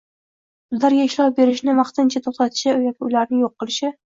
[0.77, 3.95] ularga ishlov berishni vaqtincha to‘xtatishi yoki ularni yo‘q qilishi;